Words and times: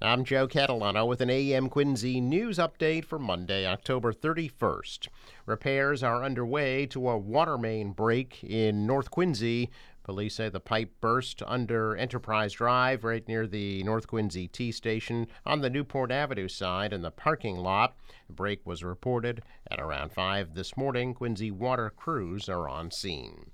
I'm 0.00 0.24
Joe 0.24 0.46
Catalano 0.46 1.08
with 1.08 1.20
an 1.20 1.28
AM 1.28 1.68
Quincy 1.68 2.20
news 2.20 2.58
update 2.58 3.04
for 3.04 3.18
Monday, 3.18 3.66
October 3.66 4.12
31st. 4.12 5.08
Repairs 5.44 6.04
are 6.04 6.22
underway 6.22 6.86
to 6.86 7.08
a 7.08 7.18
water 7.18 7.58
main 7.58 7.90
break 7.90 8.44
in 8.44 8.86
North 8.86 9.10
Quincy. 9.10 9.70
Police 10.04 10.36
say 10.36 10.50
the 10.50 10.60
pipe 10.60 10.92
burst 11.00 11.42
under 11.44 11.96
Enterprise 11.96 12.52
Drive 12.52 13.02
right 13.02 13.26
near 13.26 13.48
the 13.48 13.82
North 13.82 14.06
Quincy 14.06 14.46
T 14.46 14.70
station 14.70 15.26
on 15.44 15.62
the 15.62 15.70
Newport 15.70 16.12
Avenue 16.12 16.46
side 16.46 16.92
in 16.92 17.02
the 17.02 17.10
parking 17.10 17.56
lot. 17.56 17.96
The 18.28 18.34
break 18.34 18.64
was 18.64 18.84
reported 18.84 19.42
at 19.68 19.80
around 19.80 20.12
5 20.12 20.54
this 20.54 20.76
morning. 20.76 21.12
Quincy 21.12 21.50
water 21.50 21.90
crews 21.90 22.48
are 22.48 22.68
on 22.68 22.92
scene. 22.92 23.50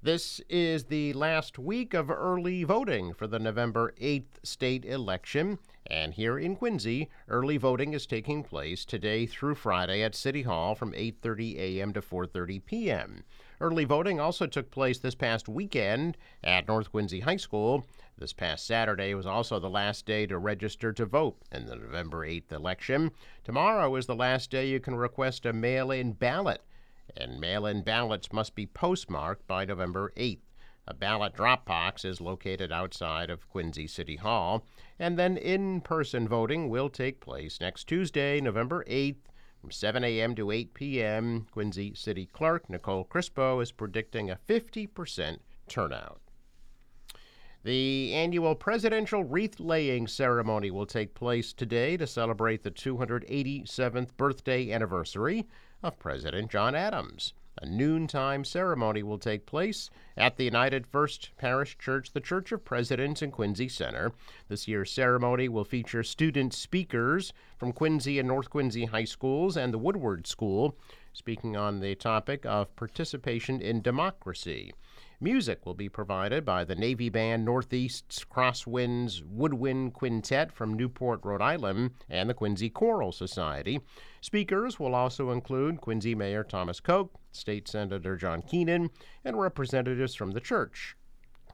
This 0.00 0.40
is 0.48 0.84
the 0.84 1.12
last 1.14 1.58
week 1.58 1.92
of 1.92 2.08
early 2.08 2.62
voting 2.62 3.12
for 3.12 3.26
the 3.26 3.40
November 3.40 3.92
8th 4.00 4.38
state 4.44 4.84
election. 4.84 5.58
And 5.88 6.14
here 6.14 6.38
in 6.38 6.54
Quincy, 6.54 7.10
early 7.26 7.56
voting 7.56 7.94
is 7.94 8.06
taking 8.06 8.44
place 8.44 8.84
today 8.84 9.26
through 9.26 9.56
Friday 9.56 10.04
at 10.04 10.14
City 10.14 10.42
Hall 10.42 10.76
from 10.76 10.92
8:30 10.92 11.56
a.m. 11.58 11.92
to 11.94 12.00
4:30 12.00 12.64
p.m. 12.64 13.24
Early 13.60 13.82
voting 13.82 14.20
also 14.20 14.46
took 14.46 14.70
place 14.70 15.00
this 15.00 15.16
past 15.16 15.48
weekend 15.48 16.16
at 16.44 16.68
North 16.68 16.92
Quincy 16.92 17.18
High 17.18 17.36
School. 17.36 17.84
This 18.16 18.32
past 18.32 18.68
Saturday 18.68 19.14
was 19.14 19.26
also 19.26 19.58
the 19.58 19.68
last 19.68 20.06
day 20.06 20.26
to 20.26 20.38
register 20.38 20.92
to 20.92 21.06
vote 21.06 21.38
in 21.50 21.66
the 21.66 21.74
November 21.74 22.24
8th 22.24 22.52
election. 22.52 23.10
Tomorrow 23.42 23.96
is 23.96 24.06
the 24.06 24.14
last 24.14 24.48
day 24.52 24.68
you 24.68 24.78
can 24.78 24.94
request 24.94 25.44
a 25.44 25.52
mail-in 25.52 26.12
ballot 26.12 26.62
and 27.16 27.40
mail 27.40 27.66
in 27.66 27.82
ballots 27.82 28.32
must 28.32 28.54
be 28.54 28.66
postmarked 28.66 29.46
by 29.46 29.64
November 29.64 30.12
8th. 30.16 30.40
A 30.86 30.94
ballot 30.94 31.34
drop 31.34 31.66
box 31.66 32.04
is 32.04 32.20
located 32.20 32.72
outside 32.72 33.28
of 33.28 33.48
Quincy 33.48 33.86
City 33.86 34.16
Hall, 34.16 34.64
and 34.98 35.18
then 35.18 35.36
in 35.36 35.80
person 35.80 36.26
voting 36.26 36.68
will 36.68 36.88
take 36.88 37.20
place 37.20 37.60
next 37.60 37.84
Tuesday, 37.84 38.40
November 38.40 38.84
8th. 38.84 39.16
From 39.60 39.70
7 39.70 40.04
a.m. 40.04 40.34
to 40.36 40.50
8 40.50 40.72
p.m., 40.72 41.46
Quincy 41.50 41.92
City 41.94 42.26
Clerk 42.26 42.70
Nicole 42.70 43.04
Crispo 43.04 43.60
is 43.60 43.72
predicting 43.72 44.30
a 44.30 44.38
50% 44.48 45.38
turnout. 45.68 46.20
The 47.64 48.14
annual 48.14 48.54
presidential 48.54 49.24
wreath 49.24 49.58
laying 49.58 50.06
ceremony 50.06 50.70
will 50.70 50.86
take 50.86 51.12
place 51.12 51.52
today 51.52 51.96
to 51.96 52.06
celebrate 52.06 52.62
the 52.62 52.70
287th 52.70 54.16
birthday 54.16 54.72
anniversary 54.72 55.46
of 55.82 55.98
President 55.98 56.50
John 56.50 56.74
Adams. 56.74 57.34
A 57.60 57.66
noontime 57.66 58.44
ceremony 58.44 59.02
will 59.02 59.18
take 59.18 59.44
place 59.44 59.90
at 60.16 60.36
the 60.36 60.44
United 60.44 60.86
First 60.86 61.30
Parish 61.36 61.76
Church, 61.76 62.12
the 62.12 62.20
Church 62.20 62.52
of 62.52 62.64
Presidents 62.64 63.20
in 63.20 63.32
Quincy 63.32 63.68
Center. 63.68 64.12
This 64.48 64.68
year's 64.68 64.92
ceremony 64.92 65.48
will 65.48 65.64
feature 65.64 66.04
student 66.04 66.54
speakers 66.54 67.32
from 67.56 67.72
Quincy 67.72 68.20
and 68.20 68.28
North 68.28 68.48
Quincy 68.48 68.84
High 68.84 69.04
Schools 69.04 69.56
and 69.56 69.74
the 69.74 69.78
Woodward 69.78 70.28
School, 70.28 70.76
speaking 71.12 71.56
on 71.56 71.80
the 71.80 71.96
topic 71.96 72.46
of 72.46 72.74
participation 72.76 73.60
in 73.60 73.82
democracy. 73.82 74.72
Music 75.20 75.66
will 75.66 75.74
be 75.74 75.88
provided 75.88 76.44
by 76.44 76.62
the 76.62 76.76
Navy 76.76 77.08
Band 77.08 77.44
Northeast's 77.44 78.24
Crosswinds 78.24 79.20
Woodwind 79.24 79.92
Quintet 79.92 80.52
from 80.52 80.74
Newport, 80.74 81.24
Rhode 81.24 81.42
Island, 81.42 81.90
and 82.08 82.30
the 82.30 82.34
Quincy 82.34 82.70
Choral 82.70 83.10
Society. 83.10 83.80
Speakers 84.20 84.78
will 84.78 84.94
also 84.94 85.32
include 85.32 85.80
Quincy 85.80 86.14
Mayor 86.14 86.44
Thomas 86.44 86.78
Koch, 86.78 87.10
State 87.32 87.66
Senator 87.66 88.16
John 88.16 88.42
Keenan, 88.42 88.90
and 89.24 89.40
representatives 89.40 90.14
from 90.14 90.30
the 90.30 90.40
church. 90.40 90.94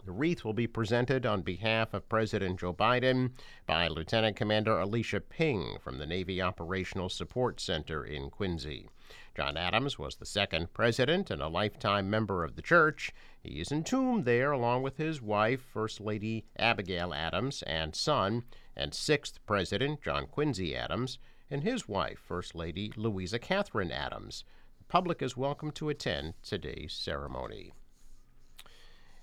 The 0.05 0.12
wreath 0.12 0.45
will 0.45 0.53
be 0.53 0.67
presented 0.67 1.25
on 1.25 1.41
behalf 1.41 1.95
of 1.95 2.07
President 2.11 2.61
Joe 2.61 2.75
Biden 2.75 3.31
by 3.67 3.89
Lieutenant 3.89 4.37
Commander 4.37 4.79
Alicia 4.79 5.23
Ping 5.23 5.79
from 5.83 5.97
the 5.97 6.07
Navy 6.07 6.42
Operational 6.42 7.09
Support 7.09 7.62
Center 7.62 8.05
in 8.05 8.29
Quincy. 8.29 8.91
John 9.37 9.57
Adams 9.57 9.98
was 9.98 10.17
the 10.17 10.27
second 10.27 10.73
president 10.73 11.30
and 11.30 11.42
a 11.42 11.48
lifetime 11.48 12.08
member 12.08 12.45
of 12.45 12.55
the 12.55 12.63
church. 12.63 13.13
He 13.42 13.61
is 13.61 13.73
entombed 13.73 14.25
there 14.25 14.52
along 14.52 14.83
with 14.83 14.97
his 14.97 15.20
wife, 15.20 15.61
First 15.61 16.01
Lady 16.01 16.45
Abigail 16.57 17.13
Adams, 17.13 17.63
and 17.63 17.95
son, 17.95 18.45
and 18.77 18.95
sixth 18.95 19.45
president, 19.47 20.03
John 20.03 20.27
Quincy 20.27 20.77
Adams, 20.77 21.19
and 21.51 21.63
his 21.63 21.89
wife, 21.89 22.19
First 22.19 22.55
Lady 22.55 22.92
Louisa 22.97 23.39
Catherine 23.39 23.92
Adams. 23.92 24.45
The 24.79 24.85
public 24.85 25.20
is 25.20 25.36
welcome 25.36 25.73
to 25.73 25.89
attend 25.89 26.35
today's 26.42 26.92
ceremony. 26.92 27.73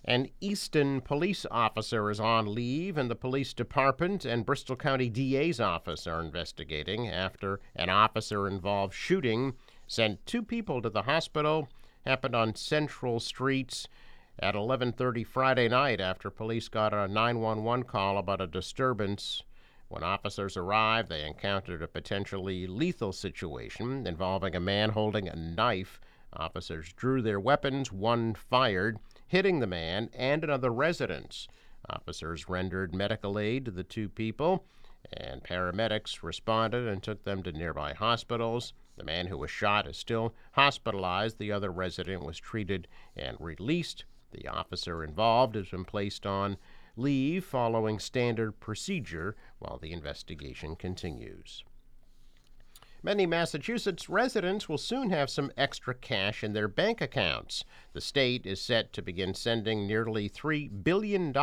An 0.03 0.29
Easton 0.39 1.01
police 1.01 1.45
officer 1.51 2.09
is 2.09 2.19
on 2.19 2.55
leave, 2.55 2.97
and 2.97 3.09
the 3.09 3.15
police 3.15 3.53
department 3.53 4.25
and 4.25 4.45
Bristol 4.45 4.75
County 4.75 5.09
DA's 5.09 5.59
office 5.59 6.07
are 6.07 6.21
investigating 6.21 7.07
after 7.07 7.59
an 7.75 7.89
officer 7.89 8.47
involved 8.47 8.95
shooting 8.95 9.53
sent 9.91 10.25
two 10.25 10.41
people 10.41 10.81
to 10.81 10.89
the 10.89 11.01
hospital. 11.01 11.67
Happened 12.05 12.33
on 12.33 12.55
Central 12.55 13.19
Streets 13.19 13.89
at 14.39 14.55
11:30 14.55 15.25
Friday 15.25 15.67
night 15.67 15.99
after 15.99 16.29
police 16.29 16.69
got 16.69 16.93
a 16.93 17.09
911 17.09 17.83
call 17.83 18.17
about 18.17 18.39
a 18.39 18.47
disturbance. 18.47 19.43
When 19.89 20.01
officers 20.01 20.55
arrived, 20.55 21.09
they 21.09 21.27
encountered 21.27 21.81
a 21.81 21.89
potentially 21.89 22.67
lethal 22.67 23.11
situation 23.11 24.07
involving 24.07 24.55
a 24.55 24.61
man 24.61 24.91
holding 24.91 25.27
a 25.27 25.35
knife. 25.35 25.99
Officers 26.31 26.93
drew 26.93 27.21
their 27.21 27.41
weapons, 27.41 27.91
one 27.91 28.33
fired 28.33 28.97
hitting 29.27 29.59
the 29.59 29.67
man 29.67 30.09
and 30.13 30.41
another 30.41 30.71
resident. 30.71 31.49
Officers 31.89 32.47
rendered 32.47 32.95
medical 32.95 33.37
aid 33.37 33.65
to 33.65 33.71
the 33.71 33.83
two 33.83 34.07
people, 34.07 34.65
and 35.11 35.43
paramedics 35.43 36.23
responded 36.23 36.87
and 36.87 37.03
took 37.03 37.25
them 37.25 37.43
to 37.43 37.51
nearby 37.51 37.91
hospitals. 37.91 38.71
The 39.01 39.05
man 39.05 39.25
who 39.25 39.37
was 39.39 39.49
shot 39.49 39.87
is 39.87 39.97
still 39.97 40.35
hospitalized. 40.51 41.39
The 41.39 41.51
other 41.51 41.71
resident 41.71 42.23
was 42.23 42.37
treated 42.37 42.87
and 43.15 43.35
released. 43.39 44.05
The 44.29 44.47
officer 44.47 45.03
involved 45.03 45.55
has 45.55 45.69
been 45.69 45.85
placed 45.85 46.27
on 46.27 46.57
leave 46.95 47.43
following 47.43 47.97
standard 47.97 48.59
procedure 48.59 49.35
while 49.57 49.79
the 49.79 49.91
investigation 49.91 50.75
continues. 50.75 51.63
Many 53.01 53.25
Massachusetts 53.25 54.07
residents 54.07 54.69
will 54.69 54.77
soon 54.77 55.09
have 55.09 55.31
some 55.31 55.51
extra 55.57 55.95
cash 55.95 56.43
in 56.43 56.53
their 56.53 56.67
bank 56.67 57.01
accounts. 57.01 57.63
The 57.93 58.01
state 58.01 58.45
is 58.45 58.61
set 58.61 58.93
to 58.93 59.01
begin 59.01 59.33
sending 59.33 59.87
nearly 59.87 60.29
$3 60.29 60.83
billion 60.83 61.33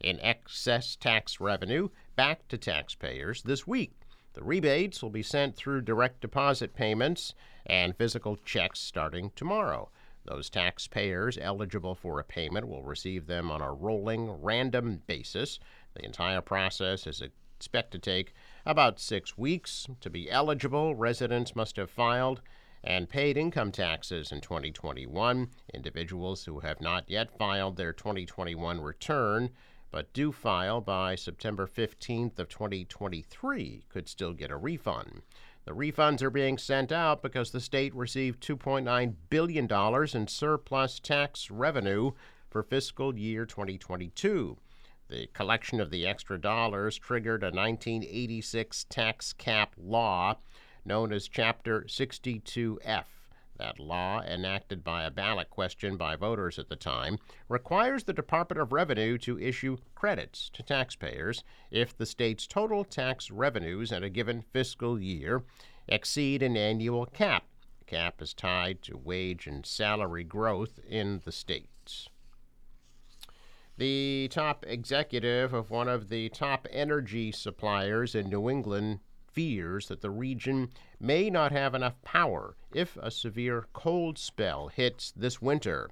in 0.00 0.20
excess 0.20 0.96
tax 0.96 1.38
revenue 1.38 1.90
back 2.16 2.48
to 2.48 2.56
taxpayers 2.56 3.42
this 3.42 3.66
week. 3.66 3.92
The 4.34 4.42
rebates 4.42 5.02
will 5.02 5.10
be 5.10 5.22
sent 5.22 5.56
through 5.56 5.82
direct 5.82 6.20
deposit 6.20 6.74
payments 6.74 7.34
and 7.66 7.96
physical 7.96 8.36
checks 8.36 8.80
starting 8.80 9.30
tomorrow. 9.36 9.90
Those 10.24 10.48
taxpayers 10.48 11.36
eligible 11.38 11.94
for 11.94 12.18
a 12.18 12.24
payment 12.24 12.68
will 12.68 12.82
receive 12.82 13.26
them 13.26 13.50
on 13.50 13.60
a 13.60 13.72
rolling, 13.72 14.30
random 14.30 15.02
basis. 15.06 15.58
The 15.94 16.04
entire 16.04 16.40
process 16.40 17.06
is 17.06 17.20
expected 17.20 18.02
to 18.02 18.10
take 18.10 18.34
about 18.64 19.00
six 19.00 19.36
weeks. 19.36 19.86
To 20.00 20.10
be 20.10 20.30
eligible, 20.30 20.94
residents 20.94 21.54
must 21.54 21.76
have 21.76 21.90
filed 21.90 22.40
and 22.84 23.08
paid 23.08 23.36
income 23.36 23.70
taxes 23.70 24.32
in 24.32 24.40
2021. 24.40 25.50
Individuals 25.74 26.44
who 26.44 26.60
have 26.60 26.80
not 26.80 27.08
yet 27.08 27.36
filed 27.36 27.76
their 27.76 27.92
2021 27.92 28.80
return 28.80 29.50
but 29.92 30.12
do 30.14 30.32
file 30.32 30.80
by 30.80 31.14
September 31.14 31.68
15th 31.68 32.38
of 32.38 32.48
2023 32.48 33.84
could 33.90 34.08
still 34.08 34.32
get 34.32 34.50
a 34.50 34.56
refund. 34.56 35.22
The 35.66 35.72
refunds 35.72 36.22
are 36.22 36.30
being 36.30 36.58
sent 36.58 36.90
out 36.90 37.22
because 37.22 37.52
the 37.52 37.60
state 37.60 37.94
received 37.94 38.42
$2.9 38.42 39.14
billion 39.30 39.68
in 40.14 40.26
surplus 40.26 40.98
tax 40.98 41.50
revenue 41.50 42.12
for 42.50 42.62
fiscal 42.62 43.16
year 43.16 43.46
2022. 43.46 44.56
The 45.08 45.26
collection 45.34 45.78
of 45.78 45.90
the 45.90 46.06
extra 46.06 46.40
dollars 46.40 46.96
triggered 46.96 47.42
a 47.42 47.52
1986 47.52 48.86
tax 48.88 49.34
cap 49.34 49.74
law 49.76 50.38
known 50.84 51.12
as 51.12 51.28
Chapter 51.28 51.82
62F. 51.82 53.04
That 53.62 53.78
law, 53.78 54.20
enacted 54.22 54.82
by 54.82 55.04
a 55.04 55.10
ballot 55.12 55.48
question 55.48 55.96
by 55.96 56.16
voters 56.16 56.58
at 56.58 56.68
the 56.68 56.74
time, 56.74 57.20
requires 57.48 58.02
the 58.02 58.12
Department 58.12 58.60
of 58.60 58.72
Revenue 58.72 59.16
to 59.18 59.38
issue 59.38 59.76
credits 59.94 60.50
to 60.54 60.64
taxpayers 60.64 61.44
if 61.70 61.96
the 61.96 62.04
state's 62.04 62.48
total 62.48 62.82
tax 62.82 63.30
revenues 63.30 63.92
in 63.92 64.02
a 64.02 64.10
given 64.10 64.42
fiscal 64.42 65.00
year 65.00 65.44
exceed 65.86 66.42
an 66.42 66.56
annual 66.56 67.06
cap. 67.06 67.44
Cap 67.86 68.20
is 68.20 68.34
tied 68.34 68.82
to 68.82 68.96
wage 68.96 69.46
and 69.46 69.64
salary 69.64 70.24
growth 70.24 70.80
in 70.84 71.20
the 71.24 71.30
states. 71.30 72.08
The 73.78 74.26
top 74.32 74.64
executive 74.66 75.54
of 75.54 75.70
one 75.70 75.88
of 75.88 76.08
the 76.08 76.30
top 76.30 76.66
energy 76.72 77.30
suppliers 77.30 78.16
in 78.16 78.28
New 78.28 78.50
England 78.50 78.98
fears 79.32 79.86
that 79.86 80.00
the 80.00 80.10
region 80.10 80.70
may 81.02 81.28
not 81.28 81.50
have 81.50 81.74
enough 81.74 82.00
power 82.02 82.56
if 82.72 82.96
a 82.96 83.10
severe 83.10 83.66
cold 83.72 84.16
spell 84.16 84.68
hits 84.68 85.12
this 85.16 85.42
winter. 85.42 85.90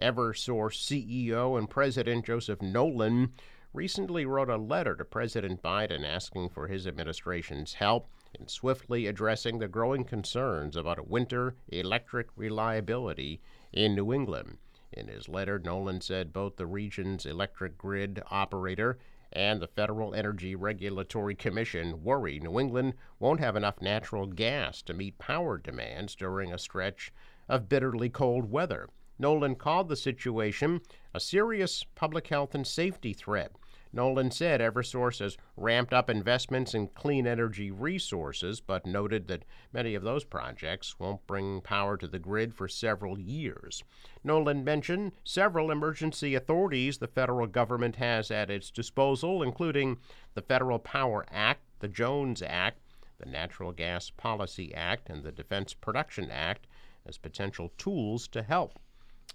Eversource 0.00 0.78
CEO 0.78 1.58
and 1.58 1.68
President 1.68 2.24
Joseph 2.24 2.62
Nolan 2.62 3.32
recently 3.74 4.24
wrote 4.24 4.48
a 4.48 4.56
letter 4.56 4.96
to 4.96 5.04
President 5.04 5.62
Biden 5.62 6.04
asking 6.04 6.48
for 6.48 6.68
his 6.68 6.86
administration's 6.86 7.74
help 7.74 8.08
in 8.38 8.48
swiftly 8.48 9.06
addressing 9.06 9.58
the 9.58 9.68
growing 9.68 10.04
concerns 10.04 10.74
about 10.74 11.08
winter 11.08 11.54
electric 11.68 12.28
reliability 12.34 13.42
in 13.72 13.94
New 13.94 14.12
England. 14.12 14.56
In 14.90 15.08
his 15.08 15.28
letter, 15.28 15.58
Nolan 15.58 16.00
said 16.00 16.32
both 16.32 16.56
the 16.56 16.66
region's 16.66 17.26
electric 17.26 17.76
grid 17.76 18.22
operator 18.30 18.98
and 19.36 19.60
the 19.60 19.68
Federal 19.68 20.14
Energy 20.14 20.54
Regulatory 20.54 21.34
Commission 21.34 22.02
worry 22.02 22.40
New 22.40 22.58
England 22.58 22.94
won't 23.18 23.38
have 23.38 23.54
enough 23.54 23.82
natural 23.82 24.26
gas 24.26 24.80
to 24.80 24.94
meet 24.94 25.18
power 25.18 25.58
demands 25.58 26.14
during 26.14 26.54
a 26.54 26.58
stretch 26.58 27.12
of 27.46 27.68
bitterly 27.68 28.08
cold 28.08 28.50
weather. 28.50 28.88
Nolan 29.18 29.54
called 29.54 29.90
the 29.90 29.96
situation 29.96 30.80
a 31.12 31.20
serious 31.20 31.84
public 31.94 32.28
health 32.28 32.54
and 32.54 32.66
safety 32.66 33.12
threat 33.12 33.52
Nolan 33.92 34.30
said 34.30 34.60
Eversource 34.60 35.20
has 35.20 35.36
ramped 35.56 35.92
up 35.92 36.10
investments 36.10 36.74
in 36.74 36.88
clean 36.88 37.26
energy 37.26 37.70
resources, 37.70 38.60
but 38.60 38.84
noted 38.84 39.28
that 39.28 39.44
many 39.72 39.94
of 39.94 40.02
those 40.02 40.24
projects 40.24 40.98
won't 40.98 41.26
bring 41.26 41.60
power 41.60 41.96
to 41.96 42.06
the 42.06 42.18
grid 42.18 42.52
for 42.52 42.68
several 42.68 43.18
years. 43.18 43.82
Nolan 44.24 44.64
mentioned 44.64 45.12
several 45.24 45.70
emergency 45.70 46.34
authorities 46.34 46.98
the 46.98 47.06
federal 47.06 47.46
government 47.46 47.96
has 47.96 48.30
at 48.30 48.50
its 48.50 48.70
disposal, 48.70 49.42
including 49.42 49.98
the 50.34 50.42
Federal 50.42 50.78
Power 50.78 51.24
Act, 51.30 51.62
the 51.80 51.88
Jones 51.88 52.42
Act, 52.42 52.80
the 53.18 53.30
Natural 53.30 53.72
Gas 53.72 54.10
Policy 54.10 54.74
Act, 54.74 55.08
and 55.08 55.22
the 55.22 55.32
Defense 55.32 55.74
Production 55.74 56.30
Act 56.30 56.66
as 57.06 57.18
potential 57.18 57.72
tools 57.78 58.28
to 58.28 58.42
help. 58.42 58.78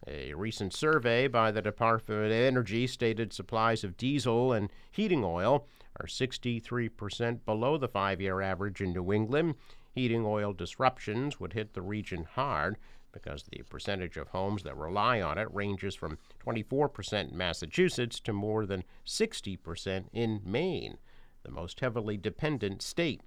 A 0.07 0.33
recent 0.33 0.73
survey 0.73 1.27
by 1.27 1.51
the 1.51 1.61
Department 1.61 2.25
of 2.25 2.31
Energy 2.31 2.87
stated 2.87 3.31
supplies 3.31 3.83
of 3.83 3.97
diesel 3.97 4.51
and 4.51 4.71
heating 4.91 5.23
oil 5.23 5.67
are 5.99 6.07
63% 6.07 7.45
below 7.45 7.77
the 7.77 7.87
five 7.87 8.19
year 8.19 8.41
average 8.41 8.81
in 8.81 8.93
New 8.93 9.13
England. 9.13 9.55
Heating 9.93 10.25
oil 10.25 10.53
disruptions 10.53 11.39
would 11.39 11.53
hit 11.53 11.73
the 11.73 11.83
region 11.83 12.23
hard 12.23 12.77
because 13.11 13.43
the 13.43 13.61
percentage 13.69 14.17
of 14.17 14.29
homes 14.29 14.63
that 14.63 14.75
rely 14.75 15.21
on 15.21 15.37
it 15.37 15.53
ranges 15.53 15.93
from 15.93 16.17
24% 16.43 17.29
in 17.29 17.37
Massachusetts 17.37 18.19
to 18.21 18.33
more 18.33 18.65
than 18.65 18.83
60% 19.05 20.05
in 20.11 20.41
Maine, 20.43 20.97
the 21.43 21.51
most 21.51 21.79
heavily 21.79 22.17
dependent 22.17 22.81
state. 22.81 23.21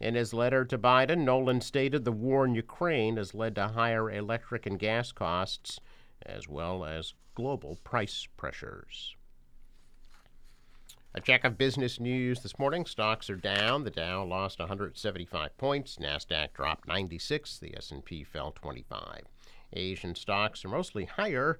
In 0.00 0.14
his 0.14 0.32
letter 0.32 0.64
to 0.64 0.78
Biden, 0.78 1.24
Nolan 1.24 1.60
stated 1.60 2.04
the 2.04 2.12
war 2.12 2.46
in 2.46 2.54
Ukraine 2.54 3.16
has 3.18 3.34
led 3.34 3.54
to 3.56 3.68
higher 3.68 4.10
electric 4.10 4.64
and 4.64 4.78
gas 4.78 5.12
costs 5.12 5.78
as 6.24 6.48
well 6.48 6.84
as 6.84 7.14
global 7.34 7.76
price 7.84 8.28
pressures. 8.36 9.14
A 11.14 11.20
check 11.20 11.44
of 11.44 11.56
business 11.56 11.98
news 11.98 12.42
this 12.42 12.58
morning. 12.58 12.84
Stocks 12.84 13.30
are 13.30 13.36
down. 13.36 13.84
The 13.84 13.90
Dow 13.90 14.22
lost 14.24 14.58
175 14.58 15.56
points. 15.56 15.96
Nasdaq 15.96 16.52
dropped 16.52 16.86
96. 16.86 17.58
The 17.58 17.74
S&P 17.74 18.22
fell 18.22 18.52
25. 18.52 19.22
Asian 19.72 20.14
stocks 20.14 20.62
are 20.64 20.68
mostly 20.68 21.06
higher. 21.06 21.58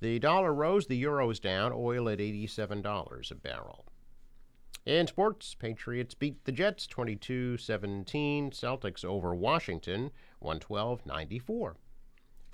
The 0.00 0.20
dollar 0.20 0.54
rose. 0.54 0.86
The 0.86 0.96
euro 0.96 1.28
is 1.30 1.40
down. 1.40 1.72
Oil 1.74 2.08
at 2.08 2.20
$87 2.20 3.30
a 3.30 3.34
barrel. 3.34 3.84
In 4.86 5.06
sports, 5.06 5.54
Patriots 5.54 6.14
beat 6.14 6.44
the 6.44 6.52
Jets 6.52 6.86
22-17. 6.86 8.52
Celtics 8.52 9.04
over 9.04 9.34
Washington 9.34 10.10
112-94. 10.42 11.74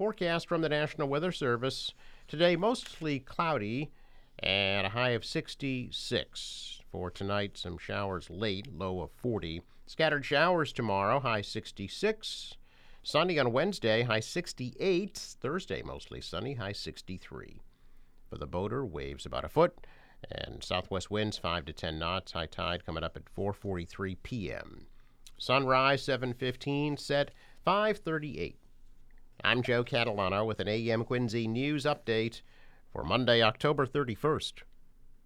Forecast 0.01 0.49
from 0.49 0.63
the 0.63 0.69
National 0.71 1.11
Weather 1.11 1.31
Service 1.31 1.93
today 2.27 2.57
mostly 2.57 3.19
cloudy 3.21 3.91
and 4.39 4.87
a 4.87 4.91
high 4.91 5.11
of 5.11 5.27
66. 5.27 6.81
For 6.91 7.11
tonight, 7.11 7.59
some 7.59 7.77
showers 7.77 8.31
late, 8.31 8.75
low 8.75 9.03
of 9.03 9.11
40. 9.11 9.61
Scattered 9.87 10.25
showers 10.25 10.73
tomorrow, 10.73 11.21
high 11.21 11.43
66. 11.43 12.55
Sunny 13.03 13.39
on 13.39 13.53
Wednesday, 13.53 14.05
high 14.05 14.21
68. 14.21 15.19
Thursday, 15.39 15.83
mostly 15.83 16.23
sunny, 16.23 16.55
high 16.55 16.73
63. 16.73 17.61
For 18.31 18.39
the 18.39 18.47
boater, 18.47 18.87
waves 18.87 19.27
about 19.27 19.45
a 19.45 19.51
foot, 19.51 19.87
and 20.33 20.65
southwest 20.65 21.11
winds 21.11 21.37
5 21.37 21.67
to 21.67 21.75
10 21.75 21.99
knots. 21.99 22.33
High 22.33 22.47
tide 22.47 22.87
coming 22.87 23.05
up 23.05 23.19
at 23.19 23.27
4:43 23.37 24.17
p.m. 24.23 24.87
Sunrise 25.37 26.03
7:15, 26.03 26.99
set 26.99 27.33
5:38. 27.67 28.60
I'm 29.43 29.63
Joe 29.63 29.85
Catalano 29.85 30.45
with 30.45 30.61
an 30.61 30.69
AM 30.69 31.05
Quincy 31.05 31.49
news 31.49 31.85
update 31.85 32.43
for 32.93 33.05
Monday, 33.05 33.43
October 33.43 33.87
31st. 33.87 34.63